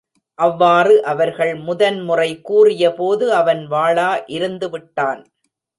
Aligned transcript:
அவ்வாறு 0.39 1.03
அவர்கள் 1.03 1.55
முதன் 1.61 2.01
முறை 2.01 2.41
கூறியபோது 2.41 3.27
அவன் 3.33 3.63
வாளா 3.69 4.23
இருந்து 4.29 4.69
விட்டான். 4.69 5.21